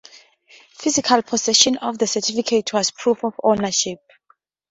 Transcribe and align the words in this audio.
Physical 0.79 1.21
possession 1.21 1.77
of 1.77 1.99
the 1.99 2.07
certificate 2.07 2.73
was 2.73 2.89
proof 2.89 3.23
of 3.23 3.39
ownership. 3.43 3.99